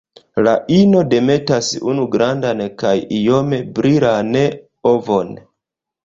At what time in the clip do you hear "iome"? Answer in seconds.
3.17-3.59